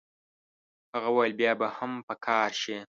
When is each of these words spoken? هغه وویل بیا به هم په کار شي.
هغه 0.95 1.09
وویل 1.11 1.33
بیا 1.39 1.53
به 1.59 1.67
هم 1.77 1.91
په 2.07 2.13
کار 2.25 2.51
شي. 2.61 2.77